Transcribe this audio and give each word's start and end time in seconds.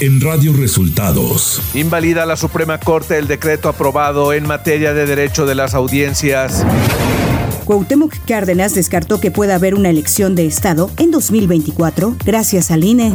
en 0.00 0.20
Radio 0.20 0.54
Resultados. 0.54 1.60
Invalida 1.74 2.24
la 2.24 2.36
Suprema 2.36 2.78
Corte 2.78 3.18
el 3.18 3.26
decreto 3.26 3.68
aprobado 3.68 4.32
en 4.32 4.46
materia 4.46 4.94
de 4.94 5.04
derecho 5.04 5.44
de 5.44 5.54
las 5.54 5.74
audiencias. 5.74 6.64
Cuauhtémoc 7.66 8.14
Cárdenas 8.26 8.74
descartó 8.74 9.20
que 9.20 9.30
pueda 9.30 9.56
haber 9.56 9.74
una 9.74 9.90
elección 9.90 10.34
de 10.34 10.46
Estado 10.46 10.90
en 10.96 11.10
2024 11.10 12.16
gracias 12.24 12.70
al 12.70 12.84
INE. 12.84 13.12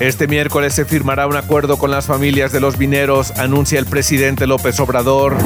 Este 0.00 0.26
miércoles 0.26 0.74
se 0.74 0.84
firmará 0.84 1.26
un 1.26 1.36
acuerdo 1.36 1.78
con 1.78 1.90
las 1.90 2.06
familias 2.06 2.52
de 2.52 2.60
los 2.60 2.76
mineros, 2.76 3.30
anuncia 3.32 3.78
el 3.78 3.86
presidente 3.86 4.46
López 4.46 4.78
Obrador. 4.80 5.36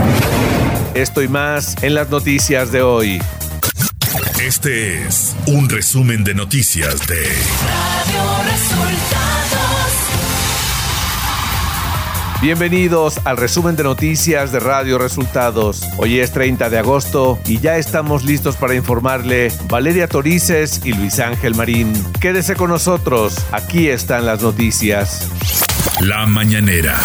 Esto 0.94 1.22
y 1.22 1.28
más 1.28 1.76
en 1.82 1.94
las 1.94 2.10
noticias 2.10 2.72
de 2.72 2.82
hoy. 2.82 3.20
Este 4.42 5.06
es 5.06 5.36
un 5.46 5.68
resumen 5.68 6.24
de 6.24 6.34
noticias 6.34 7.06
de 7.06 7.22
Radio 7.22 8.50
Resultados. 8.50 9.47
Bienvenidos 12.40 13.18
al 13.24 13.36
resumen 13.36 13.74
de 13.74 13.82
noticias 13.82 14.52
de 14.52 14.60
Radio 14.60 14.96
Resultados. 14.96 15.82
Hoy 15.96 16.20
es 16.20 16.30
30 16.30 16.70
de 16.70 16.78
agosto 16.78 17.36
y 17.44 17.58
ya 17.58 17.78
estamos 17.78 18.22
listos 18.22 18.54
para 18.54 18.76
informarle 18.76 19.50
Valeria 19.68 20.06
Torices 20.06 20.82
y 20.84 20.92
Luis 20.92 21.18
Ángel 21.18 21.56
Marín. 21.56 21.92
Quédese 22.20 22.54
con 22.54 22.70
nosotros, 22.70 23.44
aquí 23.50 23.88
están 23.88 24.24
las 24.24 24.40
noticias. 24.40 25.28
La 26.00 26.26
mañanera. 26.26 26.96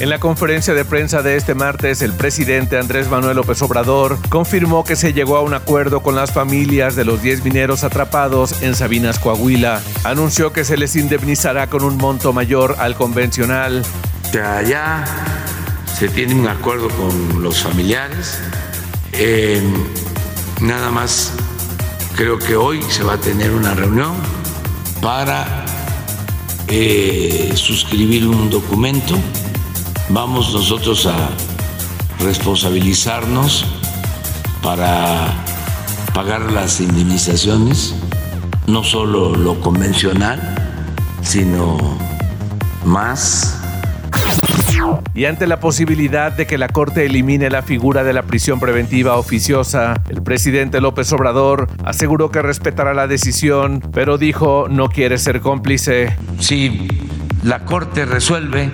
En 0.00 0.10
la 0.10 0.20
conferencia 0.20 0.74
de 0.74 0.84
prensa 0.84 1.22
de 1.22 1.36
este 1.36 1.54
martes, 1.54 2.02
el 2.02 2.12
presidente 2.12 2.78
Andrés 2.78 3.08
Manuel 3.08 3.36
López 3.36 3.60
Obrador 3.62 4.18
confirmó 4.28 4.84
que 4.84 4.96
se 4.96 5.14
llegó 5.14 5.38
a 5.38 5.40
un 5.40 5.54
acuerdo 5.54 6.02
con 6.02 6.14
las 6.14 6.30
familias 6.30 6.94
de 6.94 7.04
los 7.04 7.20
10 7.20 7.42
mineros 7.42 7.82
atrapados 7.82 8.62
en 8.62 8.76
Sabinas, 8.76 9.18
Coahuila. 9.18 9.80
Anunció 10.04 10.52
que 10.52 10.64
se 10.64 10.76
les 10.76 10.94
indemnizará 10.94 11.68
con 11.68 11.82
un 11.82 11.96
monto 11.96 12.32
mayor 12.32 12.76
al 12.78 12.94
convencional. 12.94 13.82
Ya 14.32 15.04
se 15.98 16.08
tiene 16.08 16.34
un 16.34 16.48
acuerdo 16.48 16.88
con 16.88 17.42
los 17.42 17.62
familiares. 17.62 18.38
Eh, 19.12 19.62
nada 20.60 20.90
más 20.90 21.32
creo 22.14 22.38
que 22.38 22.56
hoy 22.56 22.82
se 22.82 23.02
va 23.02 23.14
a 23.14 23.18
tener 23.18 23.52
una 23.52 23.74
reunión 23.74 24.14
para 25.00 25.64
eh, 26.68 27.52
suscribir 27.54 28.26
un 28.26 28.50
documento 28.50 29.16
vamos 30.10 30.52
nosotros 30.52 31.06
a 31.06 31.28
responsabilizarnos 32.20 33.66
para 34.62 35.44
pagar 36.14 36.50
las 36.52 36.80
indemnizaciones, 36.80 37.94
no 38.66 38.82
solo 38.82 39.34
lo 39.34 39.60
convencional, 39.60 40.56
sino 41.22 41.76
más. 42.84 43.57
Y 45.14 45.24
ante 45.24 45.46
la 45.46 45.58
posibilidad 45.60 46.32
de 46.32 46.46
que 46.46 46.58
la 46.58 46.68
Corte 46.68 47.04
elimine 47.04 47.50
la 47.50 47.62
figura 47.62 48.04
de 48.04 48.12
la 48.12 48.22
prisión 48.22 48.60
preventiva 48.60 49.16
oficiosa, 49.16 50.00
el 50.08 50.22
presidente 50.22 50.80
López 50.80 51.12
Obrador 51.12 51.68
aseguró 51.84 52.30
que 52.30 52.42
respetará 52.42 52.94
la 52.94 53.06
decisión, 53.06 53.82
pero 53.92 54.18
dijo 54.18 54.66
no 54.70 54.88
quiere 54.88 55.18
ser 55.18 55.40
cómplice. 55.40 56.16
Si 56.38 56.86
la 57.42 57.64
Corte 57.64 58.04
resuelve 58.04 58.70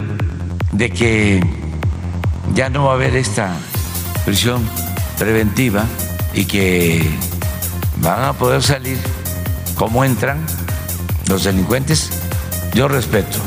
de 0.73 0.91
que 0.91 1.41
ya 2.55 2.69
no 2.69 2.85
va 2.85 2.93
a 2.93 2.95
haber 2.95 3.17
esta 3.17 3.57
prisión 4.25 4.63
preventiva 5.19 5.85
y 6.35 6.45
que 6.45 7.09
van 7.99 8.25
a 8.25 8.33
poder 8.35 8.63
salir 8.63 8.99
como 9.77 10.05
entran 10.05 10.45
los 11.29 11.45
delincuentes, 11.45 12.11
yo 12.75 12.89
respeto 12.89 13.39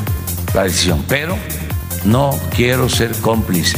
la 0.53 0.63
decisión, 0.63 1.03
pero 1.07 1.37
no 2.05 2.39
quiero 2.55 2.89
ser 2.89 3.11
cómplice. 3.21 3.77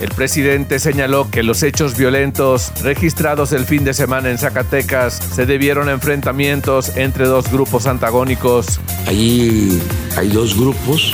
El 0.00 0.08
presidente 0.10 0.78
señaló 0.78 1.30
que 1.30 1.42
los 1.42 1.62
hechos 1.62 1.96
violentos 1.96 2.72
registrados 2.82 3.52
el 3.52 3.66
fin 3.66 3.84
de 3.84 3.92
semana 3.92 4.30
en 4.30 4.38
Zacatecas 4.38 5.14
se 5.14 5.44
debieron 5.44 5.88
a 5.88 5.92
enfrentamientos 5.92 6.96
entre 6.96 7.26
dos 7.26 7.50
grupos 7.50 7.86
antagónicos. 7.86 8.80
Allí 9.06 9.80
hay 10.16 10.28
dos 10.28 10.58
grupos 10.58 11.12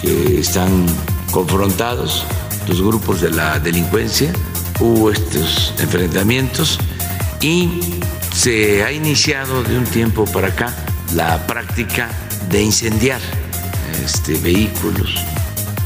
que 0.00 0.40
están 0.40 0.86
confrontados 1.30 2.24
los 2.66 2.80
grupos 2.80 3.20
de 3.20 3.30
la 3.30 3.58
delincuencia, 3.58 4.32
hubo 4.80 5.10
estos 5.10 5.74
enfrentamientos 5.78 6.78
y 7.40 7.80
se 8.32 8.84
ha 8.84 8.92
iniciado 8.92 9.62
de 9.64 9.76
un 9.76 9.84
tiempo 9.84 10.24
para 10.26 10.48
acá 10.48 10.72
la 11.14 11.46
práctica 11.46 12.08
de 12.50 12.62
incendiar 12.62 13.20
este, 14.04 14.34
vehículos 14.38 15.14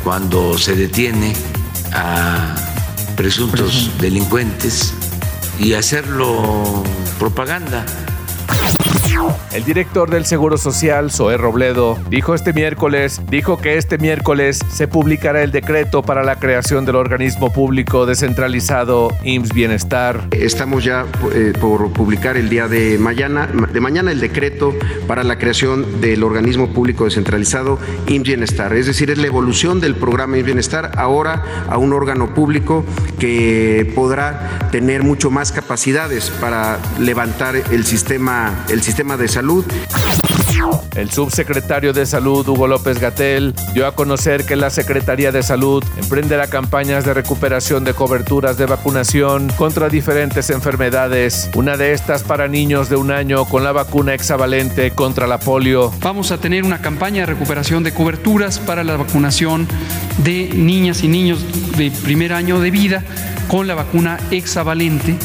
cuando 0.03 0.57
se 0.59 0.75
detiene 0.75 1.35
a 1.93 2.55
presuntos 3.17 3.91
delincuentes 4.01 4.95
y 5.59 5.75
hacerlo 5.75 6.83
propaganda 7.19 7.85
el 9.53 9.65
director 9.65 10.11
del 10.11 10.27
Seguro 10.27 10.59
Social, 10.59 11.11
Zoé 11.11 11.37
Robledo, 11.37 11.99
dijo 12.11 12.35
este 12.35 12.53
miércoles, 12.53 13.23
dijo 13.31 13.57
que 13.59 13.79
este 13.79 13.97
miércoles 13.99 14.61
se 14.71 14.87
publicará 14.87 15.43
el 15.43 15.51
decreto 15.51 16.03
para 16.03 16.23
la 16.23 16.37
creación 16.39 16.85
del 16.85 16.97
organismo 16.97 17.53
público 17.53 18.05
descentralizado 18.05 19.09
IMSS 19.25 19.55
Bienestar. 19.55 20.29
Estamos 20.33 20.85
ya 20.85 21.07
eh, 21.33 21.53
por 21.59 21.91
publicar 21.93 22.37
el 22.37 22.51
día 22.51 22.69
de 22.69 22.99
mañana, 22.99 23.47
de 23.47 23.81
mañana 23.81 24.13
el 24.13 24.21
decreto 24.21 24.75
para 25.07 25.25
la 25.25 25.39
creación 25.39 26.01
del 26.01 26.23
organismo 26.23 26.69
público 26.69 27.05
descentralizado 27.05 27.79
IMSS 28.09 28.27
Bienestar. 28.27 28.75
Es 28.75 28.87
decir, 28.87 29.11
es 29.11 29.19
la 29.19 29.27
evolución 29.27 29.81
del 29.81 29.95
programa 29.95 30.37
IMSS 30.37 30.47
Bienestar 30.47 30.93
ahora 30.97 31.65
a 31.69 31.79
un 31.79 31.93
órgano 31.93 32.35
público 32.35 32.85
que 33.19 33.91
podrá 33.95 34.69
tener 34.71 35.03
mucho 35.03 35.31
más 35.31 35.51
capacidades 35.53 36.31
para 36.31 36.79
levantar 36.99 37.57
el 37.57 37.87
sistema, 37.87 38.67
el 38.69 38.83
sistema 38.83 38.96
de 38.97 39.29
salud. 39.29 39.63
El 40.95 41.11
subsecretario 41.11 41.93
de 41.93 42.07
Salud, 42.07 42.49
Hugo 42.49 42.67
López 42.67 42.99
Gatel, 42.99 43.55
dio 43.75 43.87
a 43.87 43.95
conocer 43.95 44.47
que 44.47 44.57
la 44.57 44.71
Secretaría 44.71 45.33
de 45.33 45.43
Salud 45.43 45.85
emprenderá 45.99 46.47
campañas 46.47 47.05
de 47.05 47.13
recuperación 47.13 47.85
de 47.85 47.93
coberturas 47.93 48.57
de 48.57 48.65
vacunación 48.65 49.53
contra 49.59 49.91
diferentes 49.91 50.49
enfermedades, 50.49 51.51
una 51.55 51.77
de 51.77 51.93
estas 51.93 52.23
para 52.23 52.49
niños 52.49 52.89
de 52.89 52.97
un 52.97 53.11
año 53.11 53.45
con 53.45 53.65
la 53.65 53.73
vacuna 53.73 54.15
hexavalente 54.15 54.93
contra 54.93 55.27
la 55.27 55.41
polio. 55.41 55.93
Vamos 56.01 56.33
a 56.33 56.39
tener 56.39 56.65
una 56.65 56.81
campaña 56.81 57.21
de 57.21 57.27
recuperación 57.27 57.83
de 57.83 57.93
coberturas 57.93 58.59
para 58.59 58.83
la 58.83 58.97
vacunación 58.97 59.69
de 60.25 60.49
niñas 60.55 61.05
y 61.05 61.09
niños 61.09 61.45
de 61.77 61.91
primer 61.91 62.33
año 62.33 62.61
de 62.61 62.71
vida 62.71 63.05
con 63.47 63.67
la 63.67 63.75
vacuna 63.75 64.19
hexavalente 64.31 65.19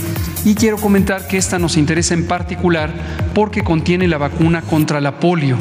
y 0.43 0.55
quiero 0.55 0.77
comentar 0.77 1.27
que 1.27 1.37
esta 1.37 1.59
nos 1.59 1.77
interesa 1.77 2.13
en 2.13 2.25
particular 2.27 2.93
porque 3.33 3.63
contiene 3.63 4.07
la 4.07 4.17
vacuna 4.17 4.61
contra 4.61 5.01
la 5.01 5.19
polio. 5.19 5.57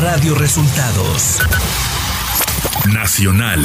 Radio 0.00 0.34
Resultados 0.34 1.40
Nacional. 2.92 3.60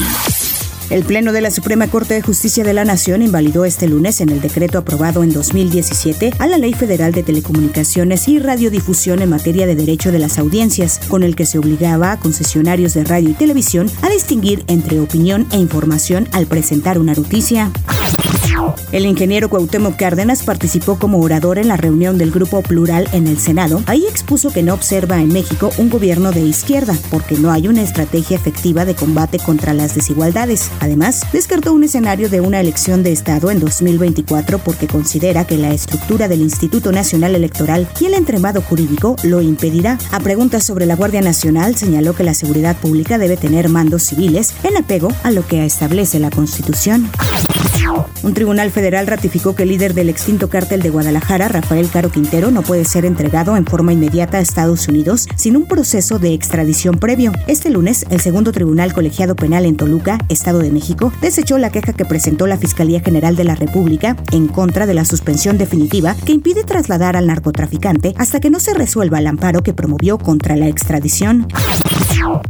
El 0.90 1.04
Pleno 1.04 1.34
de 1.34 1.42
la 1.42 1.52
Suprema 1.52 1.88
Corte 1.88 2.16
de 2.16 2.22
Justicia 2.24 2.64
de 2.64 2.74
la 2.74 2.84
Nación 2.84 3.22
invalidó 3.22 3.64
este 3.64 3.88
lunes 3.88 4.22
en 4.22 4.30
el 4.30 4.42
decreto 4.42 4.80
aprobado 4.80 5.24
en 5.24 5.32
2017 5.32 6.34
a 6.40 6.48
la 6.48 6.58
Ley 6.58 6.74
Federal 6.74 7.12
de 7.12 7.22
Telecomunicaciones 7.22 8.28
y 8.28 8.40
Radiodifusión 8.40 9.22
en 9.22 9.30
materia 9.30 9.68
de 9.68 9.76
derecho 9.76 10.12
de 10.12 10.18
las 10.18 10.40
audiencias, 10.40 11.00
con 11.08 11.22
el 11.22 11.36
que 11.36 11.46
se 11.46 11.60
obligaba 11.60 12.12
a 12.12 12.20
concesionarios 12.20 12.96
de 12.96 13.04
radio 13.04 13.30
y 13.30 13.34
televisión 13.34 13.88
a 14.02 14.10
distinguir 14.10 14.64
entre 14.68 15.00
opinión 15.00 15.48
e 15.52 15.58
información 15.58 16.28
al 16.32 16.48
presentar 16.48 16.98
una 16.98 17.14
noticia. 17.14 17.72
El 18.92 19.06
ingeniero 19.06 19.50
Cuauhtémoc 19.50 19.96
Cárdenas 19.98 20.44
participó 20.44 20.98
como 20.98 21.20
orador 21.20 21.60
en 21.60 21.68
la 21.68 21.78
reunión 21.78 22.18
del 22.18 22.32
Grupo 22.32 22.62
Plural 22.64 23.08
en 23.14 23.28
el 23.28 23.38
Senado. 23.38 23.84
Ahí 23.86 24.06
expuso 24.08 24.52
que 24.52 24.64
no 24.64 24.74
observa 24.74 25.22
en 25.22 25.32
México 25.32 25.72
un 25.78 25.90
gobierno 25.90 26.32
de 26.32 26.42
izquierda 26.42 26.96
porque 27.12 27.38
no 27.38 27.52
hay 27.52 27.68
una 27.68 27.84
estrategia 27.84 28.36
efectiva 28.36 28.86
de 28.86 28.96
combate 28.96 29.38
contra 29.38 29.74
las 29.74 29.94
desigualdades. 29.94 30.72
Además, 30.80 31.22
descartó 31.32 31.74
un 31.74 31.84
escenario 31.84 32.30
de 32.30 32.42
una 32.42 32.60
elección 32.60 33.04
de 33.04 33.12
Estado 33.12 33.52
en 33.52 33.60
2024 33.60 34.60
porque 34.60 34.88
considera 34.88 35.46
que 35.46 35.58
la 35.58 35.72
estructura 35.72 36.28
del 36.28 36.42
Instituto 36.42 36.92
Nacional 36.92 37.36
Electoral 37.36 37.88
y 38.00 38.06
el 38.06 38.16
entremado 38.16 38.62
jurídico 38.62 39.16
lo 39.24 39.42
impedirá. 39.42 40.00
A 40.12 40.20
preguntas 40.20 40.64
sobre 40.64 40.86
la 40.86 40.96
Guardia 40.96 41.22
Nacional, 41.22 41.76
señaló 41.76 42.16
que 42.16 42.24
la 42.24 42.34
seguridad 42.34 42.76
pública 42.76 43.18
debe 43.18 43.38
tener 43.38 43.70
mandos 43.70 44.04
civiles 44.04 44.54
en 44.64 44.78
apego 44.78 45.10
a 45.24 45.32
lo 45.32 45.46
que 45.46 45.66
establece 45.66 46.20
la 46.20 46.32
Constitución. 46.32 47.10
Un 48.24 48.34
tribunal 48.34 48.72
federal 48.72 49.08
ratificó 49.08 49.56
que 49.56 49.64
el 49.64 49.70
líder 49.70 49.94
del 49.94 50.10
extinto 50.10 50.50
cártel 50.50 50.82
de 50.82 50.90
Guadalajara, 50.90 51.48
Rafael 51.48 51.90
Caro 51.90 52.12
Quintero, 52.12 52.52
no 52.52 52.62
puede 52.62 52.86
ser 52.86 53.06
entregado 53.06 53.58
en 53.58 53.66
forma 53.66 53.94
inmediata 53.94 54.38
a 54.38 54.42
Estados 54.42 54.88
Unidos 54.88 55.28
sin 55.36 55.56
un 55.56 55.66
proceso 55.66 56.20
de 56.20 56.34
extradición 56.34 57.00
previo. 57.00 57.32
Este 57.48 57.70
lunes, 57.70 58.06
el 58.10 58.20
segundo 58.20 58.52
tribunal 58.52 58.94
colegiado 58.94 59.36
penal 59.36 59.66
en 59.66 59.78
Toluca, 59.78 60.18
Estado 60.30 60.60
de 60.60 60.72
México, 60.72 61.14
desechó 61.22 61.58
la 61.58 61.72
queja 61.72 61.94
que 61.94 62.06
presentó 62.06 62.48
la 62.48 62.58
Fiscalía 62.58 63.00
General 63.00 63.36
de 63.36 63.44
la 63.44 63.56
República 63.56 64.16
en 64.32 64.48
contra 64.48 64.86
de 64.86 64.94
la 64.94 65.06
suspensión 65.06 65.58
definitiva 65.58 66.16
que 66.26 66.34
impide 66.34 66.64
trasladar 66.64 67.16
al 67.16 67.28
narcotraficante 67.28 68.14
hasta 68.18 68.40
que 68.40 68.50
no 68.50 68.60
se 68.60 68.74
resuelva 68.74 69.20
el 69.20 69.28
amparo 69.28 69.64
que 69.64 69.74
promovió 69.74 70.18
contra 70.18 70.56
la 70.56 70.68
extradición. 70.68 71.48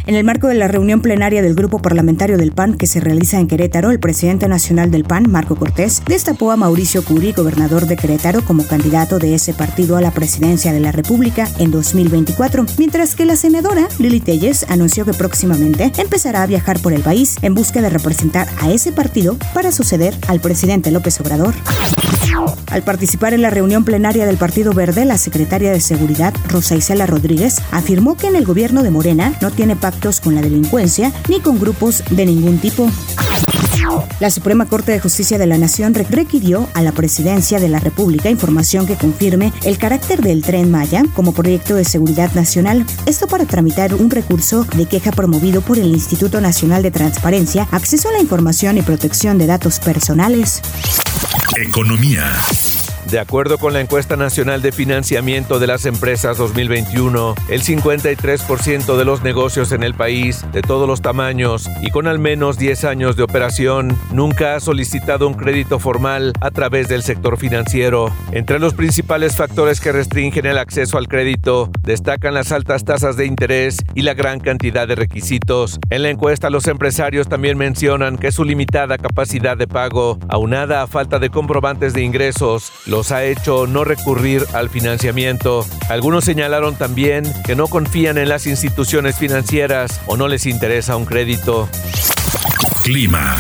En 0.08 0.16
el 0.16 0.24
marco 0.24 0.48
de 0.48 0.56
la 0.56 0.68
reunión 0.68 1.02
plenaria 1.02 1.42
del 1.42 1.54
Grupo 1.54 1.80
Parlamentario 1.80 2.38
del 2.38 2.52
PAN 2.52 2.76
que 2.76 2.88
se 2.88 3.00
realiza 3.00 3.40
en 3.40 3.48
Querétaro, 3.48 3.92
el 3.92 4.00
presidente 4.00 4.48
nacional 4.48 4.90
del 4.90 5.04
PAN, 5.04 5.29
Marco 5.30 5.56
Cortés, 5.56 6.02
destapó 6.06 6.52
a 6.52 6.58
Mauricio 6.58 7.04
Curi, 7.04 7.32
gobernador 7.32 7.86
de 7.86 7.96
Querétaro, 7.96 8.44
como 8.44 8.66
candidato 8.66 9.20
de 9.20 9.36
ese 9.36 9.54
partido 9.54 9.96
a 9.96 10.02
la 10.02 10.12
presidencia 10.12 10.74
de 10.74 10.80
la 10.80 10.92
República 10.92 11.48
en 11.58 11.72
2024, 11.72 12.66
mientras 12.78 13.16
que 13.16 13.26
la 13.26 13.36
senadora 13.36 13.88
Lili 14.00 14.20
Telles 14.20 14.66
anunció 14.70 15.06
que 15.06 15.14
próximamente 15.14 15.92
empezará 15.98 16.44
a 16.44 16.48
viajar 16.48 16.80
por 16.80 16.94
el 16.94 17.02
país 17.02 17.38
en 17.42 17.54
busca 17.54 17.82
de 17.82 17.90
representar 17.90 18.48
a 18.62 18.72
ese 18.72 18.92
partido 18.92 19.38
para 19.54 19.72
suceder 19.72 20.16
al 20.28 20.40
presidente 20.40 20.92
López 20.92 21.20
Obrador. 21.22 21.54
Al 22.72 22.84
participar 22.84 23.34
en 23.34 23.42
la 23.42 23.50
reunión 23.50 23.84
plenaria 23.84 24.26
del 24.26 24.38
Partido 24.38 24.74
Verde, 24.74 25.06
la 25.06 25.18
secretaria 25.18 25.72
de 25.72 25.82
Seguridad, 25.82 26.34
Rosa 26.48 26.76
Isela 26.76 27.06
Rodríguez, 27.06 27.56
afirmó 27.72 28.16
que 28.16 28.28
en 28.28 28.36
el 28.36 28.46
gobierno 28.46 28.84
de 28.84 28.92
Morena 28.92 29.34
no 29.42 29.52
tiene 29.52 29.76
pactos 29.76 30.20
con 30.20 30.36
la 30.36 30.42
delincuencia 30.42 31.12
ni 31.28 31.40
con 31.40 31.60
grupos 31.60 32.04
de 32.10 32.26
ningún 32.26 32.60
tipo. 32.60 32.90
La 34.20 34.30
Suprema 34.30 34.66
Corte 34.66 34.92
de 34.92 35.00
Justicia 35.00 35.38
de 35.38 35.46
la 35.46 35.58
Nación 35.58 35.94
requirió 35.94 36.70
a 36.74 36.82
la 36.82 36.92
Presidencia 36.92 37.60
de 37.60 37.70
la 37.70 37.80
República 37.80 38.30
información 38.30 38.86
que 38.86 38.98
confirme 38.98 39.54
el 39.64 39.78
carácter 39.78 40.22
del 40.22 40.42
tren 40.42 40.70
Maya 40.70 41.04
como 41.16 41.34
proyecto 41.34 41.76
de 41.76 41.86
seguridad 41.86 42.34
nacional. 42.34 42.86
Esto 43.06 43.28
para 43.28 43.46
tramitar 43.46 43.94
un 43.94 44.10
recurso 44.10 44.66
de 44.76 44.88
queja 44.88 45.14
promovido 45.14 45.62
por 45.62 45.80
el 45.80 45.88
Instituto 45.88 46.42
Nacional 46.42 46.84
de 46.84 46.92
Transparencia, 46.92 47.68
Acceso 47.72 48.10
a 48.10 48.14
la 48.14 48.20
Información 48.20 48.78
y 48.78 48.82
Protección 48.82 49.38
de 49.38 49.48
Datos 49.48 49.80
Personales. 49.80 50.62
Economía. 51.56 52.36
De 53.12 53.18
acuerdo 53.18 53.58
con 53.58 53.74
la 53.74 53.82
encuesta 53.82 54.16
nacional 54.16 54.62
de 54.62 54.72
financiamiento 54.72 55.58
de 55.58 55.66
las 55.66 55.88
empresas 55.88 56.38
2021, 56.38 57.34
el 57.50 57.64
53% 57.64 58.98
de 58.98 59.04
los 59.06 59.24
negocios 59.24 59.72
en 59.72 59.82
el 59.82 59.96
país, 59.96 60.46
de 60.52 60.62
todos 60.62 60.88
los 60.88 61.02
tamaños 61.02 61.68
y 61.82 61.90
con 61.90 62.06
al 62.06 62.20
menos 62.20 62.60
10 62.60 62.84
años 62.84 63.16
de 63.16 63.24
operación, 63.24 63.98
nunca 64.12 64.56
ha 64.56 64.60
solicitado 64.60 65.28
un 65.28 65.34
crédito 65.34 65.80
formal 65.80 66.34
a 66.40 66.52
través 66.52 66.88
del 66.88 67.02
sector 67.02 67.38
financiero. 67.38 68.14
Entre 68.32 68.60
los 68.60 68.76
principales 68.76 69.36
factores 69.36 69.80
que 69.80 69.92
restringen 69.92 70.46
el 70.46 70.60
acceso 70.60 71.00
al 71.00 71.08
crédito, 71.08 71.72
destacan 71.82 72.36
las 72.36 72.52
altas 72.52 72.86
tasas 72.86 73.18
de 73.18 73.26
interés 73.26 73.78
y 73.96 74.04
la 74.04 74.14
gran 74.14 74.40
cantidad 74.40 74.88
de 74.88 74.94
requisitos. 74.94 75.80
En 75.90 76.04
la 76.04 76.12
encuesta, 76.12 76.52
los 76.52 76.68
empresarios 76.68 77.28
también 77.28 77.58
mencionan 77.58 78.18
que 78.18 78.32
su 78.32 78.44
limitada 78.44 79.00
capacidad 79.00 79.58
de 79.58 79.68
pago, 79.68 80.20
aunada 80.30 80.84
a 80.84 80.88
falta 80.88 81.18
de 81.18 81.32
comprobantes 81.32 81.94
de 81.94 82.04
ingresos, 82.04 82.72
los 82.86 82.99
ha 83.12 83.24
hecho 83.24 83.66
no 83.66 83.84
recurrir 83.84 84.46
al 84.54 84.70
financiamiento. 84.70 85.66
Algunos 85.90 86.26
señalaron 86.26 86.76
también 86.76 87.24
que 87.46 87.56
no 87.56 87.68
confían 87.68 88.18
en 88.18 88.30
las 88.30 88.46
instituciones 88.46 89.18
financieras 89.18 90.02
o 90.06 90.18
no 90.18 90.28
les 90.28 90.46
interesa 90.46 90.96
un 90.96 91.06
crédito. 91.06 91.70
Clima. 92.84 93.38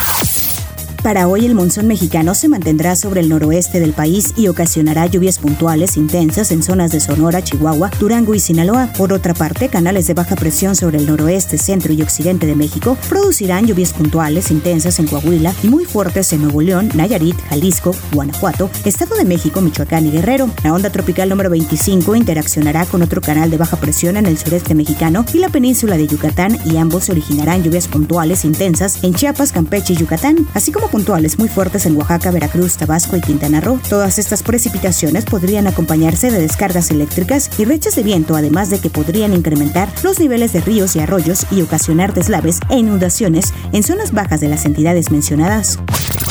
Para 1.09 1.27
hoy 1.27 1.43
el 1.43 1.55
monzón 1.55 1.87
mexicano 1.87 2.35
se 2.35 2.47
mantendrá 2.49 2.95
sobre 2.95 3.21
el 3.21 3.29
noroeste 3.29 3.79
del 3.79 3.93
país 3.93 4.31
y 4.37 4.47
ocasionará 4.47 5.07
lluvias 5.07 5.39
puntuales 5.39 5.97
intensas 5.97 6.51
en 6.51 6.61
zonas 6.61 6.91
de 6.91 6.99
Sonora, 6.99 7.43
Chihuahua, 7.43 7.89
Durango 7.99 8.35
y 8.35 8.39
Sinaloa. 8.39 8.93
Por 8.95 9.11
otra 9.11 9.33
parte, 9.33 9.69
canales 9.69 10.05
de 10.05 10.13
baja 10.13 10.35
presión 10.35 10.75
sobre 10.75 10.99
el 10.99 11.07
noroeste, 11.07 11.57
centro 11.57 11.93
y 11.93 12.03
occidente 12.03 12.45
de 12.45 12.55
México 12.55 12.95
producirán 13.09 13.65
lluvias 13.65 13.91
puntuales 13.91 14.51
intensas 14.51 14.99
en 14.99 15.07
Coahuila 15.07 15.51
y 15.63 15.69
muy 15.69 15.85
fuertes 15.85 16.31
en 16.31 16.43
Nuevo 16.43 16.61
León, 16.61 16.91
Nayarit, 16.93 17.41
Jalisco, 17.49 17.95
Guanajuato, 18.13 18.69
Estado 18.85 19.15
de 19.15 19.25
México, 19.25 19.61
Michoacán 19.61 20.05
y 20.05 20.11
Guerrero. 20.11 20.47
La 20.63 20.75
onda 20.75 20.91
tropical 20.91 21.27
número 21.27 21.49
25 21.49 22.15
interaccionará 22.15 22.85
con 22.85 23.01
otro 23.01 23.19
canal 23.19 23.49
de 23.49 23.57
baja 23.57 23.77
presión 23.77 24.15
en 24.15 24.27
el 24.27 24.37
sureste 24.37 24.75
mexicano 24.75 25.25
y 25.33 25.39
la 25.39 25.49
península 25.49 25.97
de 25.97 26.05
Yucatán 26.05 26.59
y 26.65 26.77
ambos 26.77 27.09
originarán 27.09 27.63
lluvias 27.63 27.87
puntuales 27.87 28.45
intensas 28.45 29.03
en 29.03 29.15
Chiapas, 29.15 29.51
Campeche 29.51 29.93
y 29.93 29.97
Yucatán, 29.97 30.47
así 30.53 30.71
como 30.71 30.87
puntuales 30.99 31.39
muy 31.39 31.47
fuertes 31.47 31.85
en 31.85 31.95
Oaxaca, 31.95 32.29
Veracruz, 32.29 32.75
Tabasco 32.75 33.15
y 33.15 33.21
Quintana 33.21 33.61
Roo. 33.61 33.79
Todas 33.87 34.19
estas 34.19 34.43
precipitaciones 34.43 35.23
podrían 35.23 35.65
acompañarse 35.65 36.29
de 36.29 36.41
descargas 36.41 36.91
eléctricas 36.91 37.49
y 37.57 37.63
rechas 37.63 37.95
de 37.95 38.03
viento, 38.03 38.35
además 38.35 38.69
de 38.69 38.81
que 38.81 38.89
podrían 38.89 39.33
incrementar 39.33 39.87
los 40.03 40.19
niveles 40.19 40.51
de 40.51 40.59
ríos 40.59 40.97
y 40.97 40.99
arroyos 40.99 41.45
y 41.51 41.61
ocasionar 41.61 42.13
deslaves 42.13 42.59
e 42.69 42.79
inundaciones 42.79 43.53
en 43.71 43.83
zonas 43.83 44.11
bajas 44.11 44.41
de 44.41 44.49
las 44.49 44.65
entidades 44.65 45.09
mencionadas. 45.09 45.79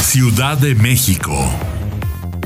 Ciudad 0.02 0.58
de 0.58 0.74
México. 0.74 1.32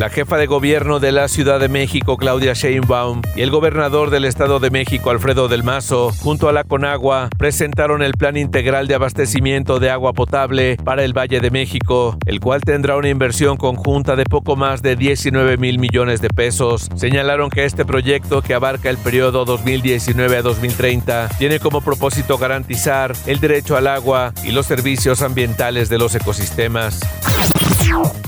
La 0.02 0.10
jefa 0.10 0.36
de 0.36 0.48
gobierno 0.48 0.98
de 0.98 1.12
la 1.12 1.28
Ciudad 1.28 1.60
de 1.60 1.68
México, 1.68 2.16
Claudia 2.16 2.54
Sheinbaum, 2.54 3.22
y 3.36 3.42
el 3.42 3.52
gobernador 3.52 4.10
del 4.10 4.24
Estado 4.24 4.58
de 4.58 4.68
México, 4.68 5.10
Alfredo 5.10 5.46
del 5.46 5.62
Mazo, 5.62 6.10
junto 6.18 6.48
a 6.48 6.52
la 6.52 6.64
Conagua, 6.64 7.28
presentaron 7.38 8.02
el 8.02 8.14
Plan 8.14 8.36
Integral 8.36 8.88
de 8.88 8.96
Abastecimiento 8.96 9.78
de 9.78 9.90
Agua 9.90 10.12
Potable 10.12 10.76
para 10.82 11.04
el 11.04 11.16
Valle 11.16 11.38
de 11.38 11.52
México, 11.52 12.18
el 12.26 12.40
cual 12.40 12.62
tendrá 12.62 12.96
una 12.96 13.10
inversión 13.10 13.56
conjunta 13.56 14.16
de 14.16 14.24
poco 14.24 14.56
más 14.56 14.82
de 14.82 14.96
19 14.96 15.56
mil 15.56 15.78
millones 15.78 16.20
de 16.20 16.30
pesos. 16.30 16.88
Señalaron 16.96 17.48
que 17.48 17.64
este 17.64 17.84
proyecto, 17.84 18.42
que 18.42 18.54
abarca 18.54 18.90
el 18.90 18.98
periodo 18.98 19.44
2019 19.44 20.36
a 20.36 20.42
2030, 20.42 21.28
tiene 21.38 21.60
como 21.60 21.80
propósito 21.80 22.38
garantizar 22.38 23.14
el 23.26 23.38
derecho 23.38 23.76
al 23.76 23.86
agua 23.86 24.32
y 24.42 24.50
los 24.50 24.66
servicios 24.66 25.22
ambientales 25.22 25.88
de 25.88 25.98
los 25.98 26.12
ecosistemas. 26.16 26.98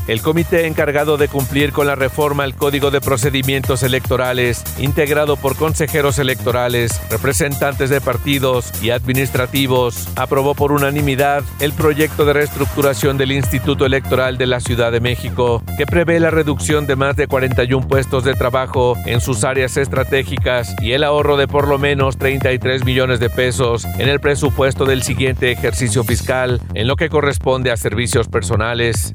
El 0.07 0.21
comité 0.21 0.67
encargado 0.67 1.17
de 1.17 1.29
cumplir 1.29 1.73
con 1.73 1.87
la 1.87 1.95
reforma 1.95 2.45
al 2.45 2.55
Código 2.55 2.91
de 2.91 3.01
Procedimientos 3.01 3.83
Electorales, 3.83 4.63
integrado 4.79 5.37
por 5.37 5.57
consejeros 5.57 6.19
electorales, 6.19 7.01
representantes 7.09 7.89
de 7.89 8.03
partidos 8.03 8.71
y 8.83 8.91
administrativos, 8.91 10.09
aprobó 10.17 10.55
por 10.55 10.73
unanimidad 10.73 11.43
el 11.59 11.73
proyecto 11.73 12.27
de 12.27 12.35
reestructuración 12.35 13.17
del 13.17 13.33
Instituto 13.33 13.87
Electoral 13.87 14.37
de 14.37 14.47
la 14.47 14.61
Ciudad 14.61 14.93
de 14.93 15.01
México, 15.01 15.63
que 15.79 15.87
prevé 15.87 16.21
la 16.21 16.31
reducción 16.31 16.87
de 16.87 16.97
más 16.97 17.17
de 17.17 17.27
41 17.27 17.89
puestos 17.89 18.25
de 18.25 18.35
trabajo 18.35 18.99
en 19.07 19.23
sus 19.23 19.43
áreas 19.43 19.79
estratégicas 19.79 20.75
y 20.83 20.93
el 20.93 21.03
ahorro 21.03 21.39
de 21.39 21.49
por 21.49 21.67
lo 21.67 21.79
menos 21.79 22.19
33 22.19 22.85
millones 22.85 23.21
de 23.21 23.31
pesos 23.31 23.87
en 23.99 24.11
el 24.11 24.21
presupuesto 24.21 24.85
del 24.85 25.03
siguiente 25.03 25.51
ejercicio 25.51 26.05
fiscal, 26.05 26.61
en 26.75 26.87
lo 26.89 26.97
que 26.97 27.09
corresponde 27.09 27.71
a 27.71 27.79
servicios 27.79 28.29
personales. 28.29 29.15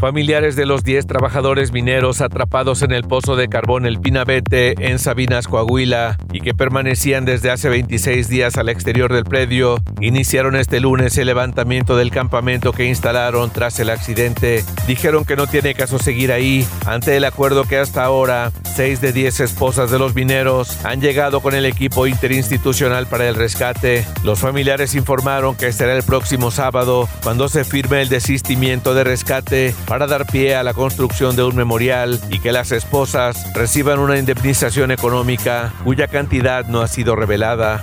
Familiares 0.00 0.56
de 0.56 0.64
los 0.64 0.82
10 0.82 1.06
trabajadores 1.06 1.72
mineros 1.72 2.22
atrapados 2.22 2.80
en 2.80 2.90
el 2.90 3.02
pozo 3.02 3.36
de 3.36 3.48
carbón 3.48 3.84
El 3.84 4.00
Pinabete 4.00 4.74
en 4.78 4.98
Sabinas, 4.98 5.46
Coahuila, 5.46 6.16
y 6.32 6.40
que 6.40 6.54
permanecían 6.54 7.26
desde 7.26 7.50
hace 7.50 7.68
26 7.68 8.26
días 8.30 8.56
al 8.56 8.70
exterior 8.70 9.12
del 9.12 9.24
predio, 9.24 9.76
iniciaron 10.00 10.56
este 10.56 10.80
lunes 10.80 11.18
el 11.18 11.26
levantamiento 11.26 11.98
del 11.98 12.10
campamento 12.10 12.72
que 12.72 12.86
instalaron 12.86 13.50
tras 13.50 13.78
el 13.78 13.90
accidente. 13.90 14.64
Dijeron 14.86 15.26
que 15.26 15.36
no 15.36 15.46
tiene 15.46 15.74
caso 15.74 15.98
seguir 15.98 16.32
ahí, 16.32 16.66
ante 16.86 17.18
el 17.18 17.24
acuerdo 17.26 17.64
que 17.64 17.76
hasta 17.76 18.02
ahora 18.02 18.52
6 18.74 19.02
de 19.02 19.12
10 19.12 19.40
esposas 19.40 19.90
de 19.90 19.98
los 19.98 20.14
mineros 20.14 20.82
han 20.86 21.02
llegado 21.02 21.40
con 21.40 21.54
el 21.54 21.66
equipo 21.66 22.06
interinstitucional 22.06 23.06
para 23.06 23.28
el 23.28 23.34
rescate. 23.34 24.06
Los 24.24 24.38
familiares 24.38 24.94
informaron 24.94 25.56
que 25.56 25.72
será 25.72 25.94
el 25.94 26.04
próximo 26.04 26.50
sábado 26.50 27.06
cuando 27.22 27.50
se 27.50 27.64
firme 27.64 28.00
el 28.00 28.08
desistimiento 28.08 28.94
de 28.94 29.04
rescate 29.04 29.74
para 29.90 30.06
dar 30.06 30.24
pie 30.24 30.54
a 30.54 30.62
la 30.62 30.72
construcción 30.72 31.34
de 31.34 31.42
un 31.42 31.56
memorial 31.56 32.20
y 32.30 32.38
que 32.38 32.52
las 32.52 32.70
esposas 32.70 33.52
reciban 33.54 33.98
una 33.98 34.18
indemnización 34.20 34.92
económica 34.92 35.72
cuya 35.82 36.06
cantidad 36.06 36.64
no 36.66 36.80
ha 36.80 36.86
sido 36.86 37.16
revelada. 37.16 37.82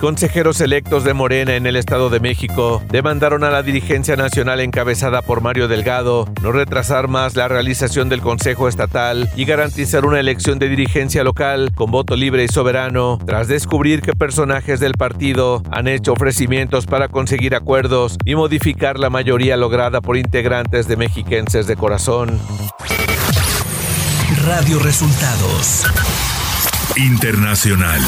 Consejeros 0.00 0.60
electos 0.60 1.04
de 1.04 1.14
Morena 1.14 1.56
en 1.56 1.66
el 1.66 1.76
Estado 1.76 2.10
de 2.10 2.20
México 2.20 2.82
demandaron 2.88 3.44
a 3.44 3.50
la 3.50 3.62
dirigencia 3.62 4.16
nacional 4.16 4.60
encabezada 4.60 5.22
por 5.22 5.40
Mario 5.40 5.68
Delgado 5.68 6.28
no 6.42 6.52
retrasar 6.52 7.08
más 7.08 7.36
la 7.36 7.48
realización 7.48 8.08
del 8.08 8.20
Consejo 8.20 8.68
Estatal 8.68 9.28
y 9.36 9.44
garantizar 9.44 10.06
una 10.06 10.20
elección 10.20 10.58
de 10.58 10.68
dirigencia 10.68 11.24
local 11.24 11.72
con 11.74 11.90
voto 11.90 12.16
libre 12.16 12.44
y 12.44 12.48
soberano, 12.48 13.18
tras 13.26 13.48
descubrir 13.48 14.02
que 14.02 14.12
personajes 14.12 14.80
del 14.80 14.94
partido 14.94 15.62
han 15.70 15.88
hecho 15.88 16.12
ofrecimientos 16.12 16.86
para 16.86 17.08
conseguir 17.08 17.54
acuerdos 17.54 18.16
y 18.24 18.34
modificar 18.34 18.98
la 18.98 19.10
mayoría 19.10 19.56
lograda 19.56 20.00
por 20.00 20.16
integrantes 20.16 20.88
de 20.88 20.96
mexiquenses 20.96 21.66
de 21.66 21.76
corazón. 21.76 22.38
Radio 24.44 24.78
Resultados 24.78 25.84
Internacional. 26.96 28.00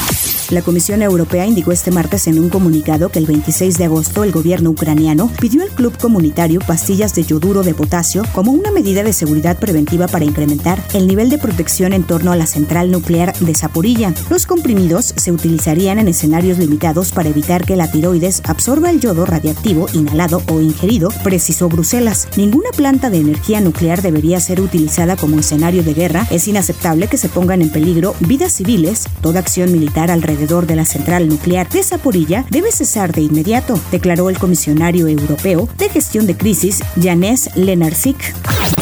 La 0.50 0.62
Comisión 0.62 1.00
Europea 1.00 1.46
indicó 1.46 1.70
este 1.70 1.92
martes 1.92 2.26
en 2.26 2.40
un 2.40 2.48
comunicado 2.48 3.08
que 3.08 3.20
el 3.20 3.26
26 3.26 3.78
de 3.78 3.84
agosto 3.84 4.24
el 4.24 4.32
gobierno 4.32 4.70
ucraniano 4.70 5.30
pidió 5.40 5.62
al 5.62 5.68
club 5.68 5.96
comunitario 5.96 6.58
pastillas 6.58 7.14
de 7.14 7.22
yoduro 7.22 7.62
de 7.62 7.72
potasio 7.72 8.24
como 8.32 8.50
una 8.50 8.72
medida 8.72 9.04
de 9.04 9.12
seguridad 9.12 9.60
preventiva 9.60 10.08
para 10.08 10.24
incrementar 10.24 10.82
el 10.92 11.06
nivel 11.06 11.30
de 11.30 11.38
protección 11.38 11.92
en 11.92 12.02
torno 12.02 12.32
a 12.32 12.36
la 12.36 12.46
central 12.46 12.90
nuclear 12.90 13.32
de 13.38 13.54
Zaporilla. 13.54 14.12
Los 14.28 14.46
comprimidos 14.46 15.14
se 15.16 15.30
utilizarían 15.30 16.00
en 16.00 16.08
escenarios 16.08 16.58
limitados 16.58 17.12
para 17.12 17.28
evitar 17.28 17.64
que 17.64 17.76
la 17.76 17.88
tiroides 17.88 18.42
absorba 18.44 18.90
el 18.90 18.98
yodo 18.98 19.26
radiactivo 19.26 19.86
inhalado 19.92 20.42
o 20.50 20.60
ingerido, 20.60 21.10
precisó 21.22 21.68
Bruselas. 21.68 22.26
Ninguna 22.36 22.70
planta 22.76 23.08
de 23.08 23.18
energía 23.18 23.60
nuclear 23.60 24.02
debería 24.02 24.40
ser 24.40 24.60
utilizada 24.60 25.14
como 25.14 25.38
escenario 25.38 25.84
de 25.84 25.94
guerra. 25.94 26.26
Es 26.28 26.48
inaceptable 26.48 27.06
que 27.06 27.18
se 27.18 27.28
pongan 27.28 27.62
en 27.62 27.70
peligro 27.70 28.16
vidas 28.18 28.52
civiles. 28.54 29.04
Toda 29.20 29.38
acción 29.38 29.70
militar 29.70 30.10
alrededor 30.10 30.39
de 30.40 30.74
la 30.74 30.86
central 30.86 31.28
nuclear 31.28 31.68
de 31.68 31.82
Zaporilla 31.82 32.46
debe 32.48 32.72
cesar 32.72 33.12
de 33.12 33.20
inmediato, 33.20 33.78
declaró 33.90 34.30
el 34.30 34.38
comisionario 34.38 35.06
europeo 35.06 35.68
de 35.76 35.90
gestión 35.90 36.26
de 36.26 36.36
crisis, 36.36 36.80
Janés 37.00 37.50
Lenarczyk. 37.56 38.79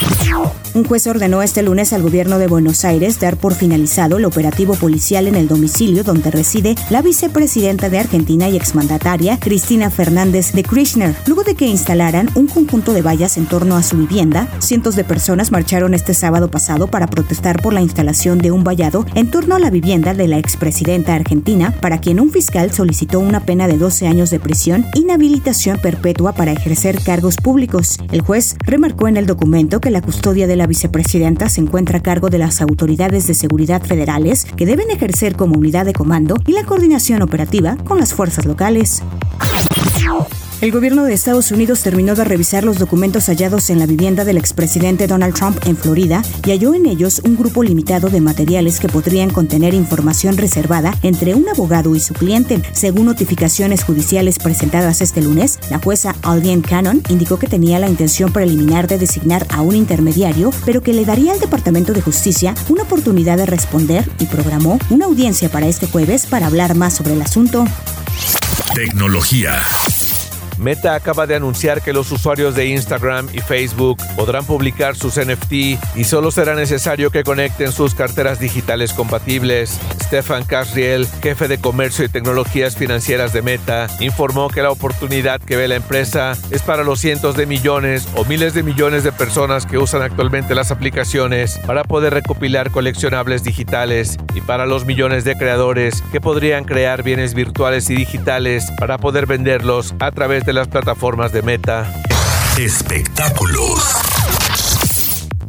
Un 0.79 0.85
juez 0.85 1.09
ordenó 1.09 1.43
este 1.43 1.63
lunes 1.65 1.93
al 1.93 2.03
gobierno 2.03 2.39
de 2.39 2.47
Buenos 2.47 2.85
Aires 2.85 3.19
dar 3.19 3.37
por 3.37 3.55
finalizado 3.55 4.19
el 4.19 4.25
operativo 4.25 4.75
policial 4.75 5.27
en 5.27 5.35
el 5.35 5.49
domicilio 5.49 6.05
donde 6.05 6.31
reside 6.31 6.77
la 6.89 7.03
vicepresidenta 7.03 7.89
de 7.89 7.99
Argentina 7.99 8.49
y 8.49 8.57
exmandataria 8.57 9.41
Cristina 9.41 9.91
Fernández 9.91 10.53
de 10.53 10.63
Kirchner. 10.63 11.17
Luego 11.27 11.43
de 11.43 11.57
que 11.57 11.67
instalaran 11.67 12.31
un 12.37 12.47
conjunto 12.47 12.93
de 12.93 13.03
vallas 13.03 13.39
en 13.39 13.47
torno 13.47 13.77
a 13.77 13.83
su 13.83 13.97
vivienda, 13.97 14.47
cientos 14.61 14.95
de 14.95 15.03
personas 15.03 15.51
marcharon 15.51 15.95
este 15.95 16.15
sábado 16.15 16.49
pasado 16.49 16.87
para 16.87 17.09
protestar 17.09 17.61
por 17.61 17.73
la 17.73 17.81
instalación 17.81 18.39
de 18.39 18.53
un 18.53 18.63
vallado 18.63 19.05
en 19.15 19.33
torno 19.33 19.57
a 19.57 19.59
la 19.59 19.71
vivienda 19.71 20.15
de 20.15 20.29
la 20.29 20.39
expresidenta 20.39 21.15
argentina, 21.15 21.75
para 21.81 21.99
quien 21.99 22.21
un 22.21 22.31
fiscal 22.31 22.73
solicitó 22.73 23.19
una 23.19 23.41
pena 23.41 23.67
de 23.67 23.79
12 23.79 24.07
años 24.07 24.31
de 24.31 24.39
prisión, 24.39 24.87
inhabilitación 24.95 25.79
perpetua 25.79 26.35
para 26.35 26.53
ejercer 26.53 27.03
cargos 27.03 27.37
públicos. 27.37 27.99
El 28.13 28.21
juez 28.21 28.55
remarcó 28.65 29.09
en 29.09 29.17
el 29.17 29.27
documento 29.27 29.81
que 29.81 29.91
la 29.91 29.98
custodia 30.03 30.47
de 30.47 30.57
la 30.57 30.67
vicepresidenta 30.67 31.49
se 31.49 31.61
encuentra 31.61 31.99
a 31.99 32.03
cargo 32.03 32.31
de 32.31 32.39
las 32.39 32.61
autoridades 32.61 33.27
de 33.27 33.35
seguridad 33.35 33.83
federales 33.83 34.45
que 34.45 34.67
deben 34.67 34.91
ejercer 34.91 35.37
como 35.37 35.59
unidad 35.59 35.87
de 35.87 35.93
comando 35.93 36.37
y 36.47 36.53
la 36.53 36.65
coordinación 36.65 37.23
operativa 37.23 37.77
con 37.85 37.99
las 37.99 38.15
fuerzas 38.15 38.47
locales. 38.47 39.03
El 40.61 40.73
gobierno 40.73 41.05
de 41.05 41.15
Estados 41.15 41.53
Unidos 41.53 41.83
terminó 41.83 42.17
de 42.17 42.25
revisar 42.25 42.65
los 42.65 42.81
documentos 42.81 43.27
hallados 43.27 43.71
en 43.71 43.79
la 43.79 43.87
vivienda 43.87 44.25
del 44.25 44.37
expresidente 44.37 45.07
Donald 45.07 45.33
Trump 45.33 45.57
en 45.67 45.77
Florida 45.77 46.21
y 46.45 46.51
halló 46.51 46.75
en 46.75 46.87
ellos 46.87 47.21
un 47.25 47.37
grupo 47.37 47.63
limitado 47.63 48.09
de 48.09 48.21
materiales 48.21 48.81
que 48.81 48.89
podrían 48.89 49.31
contener 49.31 49.73
información 49.73 50.37
reservada 50.37 50.93
entre 51.03 51.37
un 51.37 51.49
abogado 51.49 51.95
y 51.95 52.01
su 52.01 52.13
cliente. 52.13 52.61
Según 52.73 53.07
notificaciones 53.07 53.85
judiciales 53.85 54.41
presentadas 54.41 55.01
este 55.01 55.23
lunes, 55.23 55.61
la 55.71 55.79
jueza 55.79 56.17
Aldian 56.23 56.63
Cannon 56.63 57.05
indicó 57.09 57.39
que 57.39 57.47
tenía 57.47 57.79
la 57.79 57.89
intención 57.89 58.33
preliminar 58.33 58.89
de 58.89 58.99
designar 58.99 59.47
a 59.51 59.63
un 59.63 59.77
intermediario, 59.77 60.51
pero 60.65 60.83
que 60.83 60.93
le 60.93 61.05
daría 61.05 61.35
al 61.35 61.41
Departamento 61.41 61.93
de 61.93 62.03
Justicia 62.03 62.53
una 62.69 62.83
oportunidad 62.83 63.37
de 63.37 63.47
responder 63.47 64.11
y 64.19 64.27
programó 64.27 64.81
una 64.91 65.05
audiencia 65.05 65.51
para 65.51 65.69
este 65.69 65.87
jueves 65.87 66.27
para 66.27 66.49
hablar 66.49 66.75
más 66.75 66.95
sobre 66.95 67.13
el 67.13 67.23
asunto. 67.23 67.65
Tecnología. 68.75 69.61
Meta 70.59 70.95
acaba 70.95 71.27
de 71.27 71.37
anunciar 71.37 71.83
que 71.83 71.93
los 71.93 72.11
usuarios 72.11 72.55
de 72.55 72.67
Instagram 72.67 73.29
y 73.33 73.39
Facebook 73.41 73.99
podrán 74.17 74.45
publicar 74.45 74.97
sus 74.97 75.19
NFT 75.19 75.53
y 75.95 76.05
solo 76.05 76.31
será 76.31 76.55
necesario 76.55 77.11
que 77.11 77.23
conecten 77.23 77.71
sus 77.71 77.95
carteras 77.95 78.41
digitales 78.41 78.93
compatibles. 78.93 79.79
Stefan 80.03 80.45
Casriel, 80.45 81.07
jefe 81.23 81.49
de 81.49 81.59
comercio 81.59 82.05
y 82.05 82.09
tecnologías 82.09 82.77
financieras 82.77 83.33
de 83.33 83.43
Meta, 83.43 83.87
informó 84.01 84.49
que 84.49 84.63
la 84.63 84.71
oportunidad 84.71 85.41
que 85.41 85.57
ve 85.57 85.69
la 85.69 85.77
empresa 85.77 86.33
es 86.51 86.63
para 86.63 86.83
los 86.83 87.01
cientos 87.01 87.37
de 87.37 87.47
millones 87.47 88.09
o 88.17 88.25
miles 88.25 88.55
de 88.55 88.63
millones 88.63 89.05
de 89.05 89.13
personas 89.13 89.67
que 89.67 89.79
usan 89.79 90.03
actualmente 90.03 90.55
las 90.55 90.71
aplicaciones 90.71 91.59
para 91.67 91.85
poder 91.85 92.15
recopilar 92.15 92.71
coleccionables 92.71 93.45
digitales 93.45 94.17
y 94.35 94.41
para 94.41 94.67
los 94.67 94.87
millones 94.87 95.25
de 95.25 95.37
creadores 95.37 96.03
que 96.11 96.21
podrían 96.21 96.65
crear 96.65 97.03
bienes 97.03 97.35
virtuales 97.35 97.91
y 97.91 97.95
digitales 97.95 98.71
para 98.79 98.99
poder 98.99 99.27
venderlos 99.27 99.95
a 100.01 100.11
través 100.11 100.45
de 100.45 100.48
de 100.49 100.55
las 100.55 100.69
plataformas 100.69 101.31
de 101.31 101.43
Meta. 101.43 101.93
Espectáculos. 102.57 104.18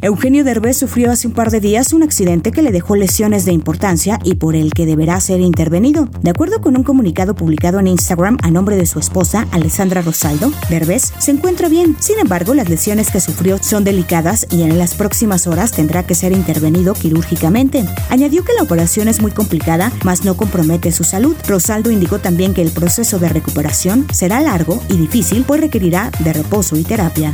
Eugenio 0.01 0.45
Derbez 0.45 0.77
sufrió 0.77 1.11
hace 1.11 1.27
un 1.27 1.33
par 1.33 1.51
de 1.51 1.59
días 1.59 1.91
un 1.91 2.03
accidente 2.03 2.53
que 2.53 2.61
le 2.61 2.71
dejó 2.71 2.95
lesiones 2.95 3.43
de 3.43 3.51
importancia 3.51 4.17
y 4.23 4.35
por 4.35 4.55
el 4.55 4.71
que 4.71 4.85
deberá 4.85 5.19
ser 5.19 5.41
intervenido. 5.41 6.07
De 6.21 6.29
acuerdo 6.29 6.61
con 6.61 6.77
un 6.77 6.83
comunicado 6.83 7.35
publicado 7.35 7.79
en 7.79 7.87
Instagram 7.87 8.37
a 8.41 8.49
nombre 8.49 8.77
de 8.77 8.85
su 8.85 8.97
esposa, 8.97 9.45
Alessandra 9.51 10.01
Rosaldo, 10.01 10.53
Derbez 10.69 11.11
se 11.19 11.31
encuentra 11.31 11.67
bien. 11.67 11.97
Sin 11.99 12.17
embargo, 12.17 12.53
las 12.53 12.69
lesiones 12.69 13.11
que 13.11 13.19
sufrió 13.19 13.61
son 13.61 13.83
delicadas 13.83 14.47
y 14.49 14.61
en 14.61 14.77
las 14.77 14.95
próximas 14.95 15.47
horas 15.47 15.73
tendrá 15.73 16.03
que 16.03 16.15
ser 16.15 16.31
intervenido 16.31 16.93
quirúrgicamente. 16.93 17.85
Añadió 18.09 18.45
que 18.45 18.53
la 18.53 18.63
operación 18.63 19.09
es 19.09 19.21
muy 19.21 19.31
complicada, 19.31 19.91
mas 20.05 20.23
no 20.23 20.37
compromete 20.37 20.93
su 20.93 21.03
salud. 21.03 21.35
Rosaldo 21.45 21.91
indicó 21.91 22.19
también 22.19 22.53
que 22.53 22.61
el 22.61 22.71
proceso 22.71 23.19
de 23.19 23.27
recuperación 23.27 24.07
será 24.13 24.39
largo 24.39 24.81
y 24.87 24.95
difícil, 24.95 25.43
pues 25.43 25.59
requerirá 25.59 26.09
de 26.19 26.31
reposo 26.31 26.77
y 26.77 26.83
terapia. 26.83 27.33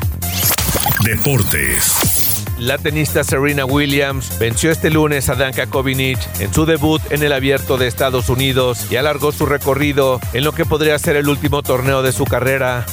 Deportes. 1.04 2.25
La 2.66 2.80
tenista 2.80 3.24
Serena 3.24 3.64
Williams 3.64 4.40
venció 4.40 4.72
este 4.72 4.90
lunes 4.90 5.30
a 5.30 5.36
Danka 5.36 5.68
Kovinic 5.68 6.18
en 6.40 6.52
su 6.52 6.66
debut 6.66 7.00
en 7.12 7.22
el 7.22 7.32
Abierto 7.32 7.78
de 7.78 7.86
Estados 7.86 8.28
Unidos 8.28 8.88
y 8.90 8.96
alargó 8.96 9.32
su 9.32 9.46
recorrido 9.46 10.20
en 10.34 10.44
lo 10.44 10.52
que 10.52 10.66
podría 10.66 10.98
ser 10.98 11.16
el 11.16 11.30
último 11.30 11.62
torneo 11.62 12.02
de 12.02 12.12
su 12.12 12.26
carrera. 12.26 12.84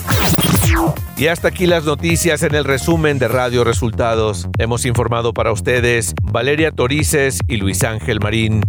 Y 1.17 1.29
hasta 1.29 1.49
aquí 1.49 1.65
las 1.65 1.85
noticias 1.85 2.43
en 2.43 2.55
el 2.55 2.65
resumen 2.65 3.19
de 3.19 3.29
Radio 3.29 3.65
Resultados. 3.65 4.47
Hemos 4.59 4.85
informado 4.85 5.33
para 5.33 5.53
ustedes 5.53 6.15
Valeria 6.23 6.71
Torices 6.71 7.39
y 7.49 7.57
Luis 7.57 7.83
Ángel 7.83 8.21
Marín. 8.21 8.61